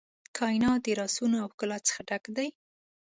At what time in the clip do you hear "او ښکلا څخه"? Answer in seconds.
1.43-2.01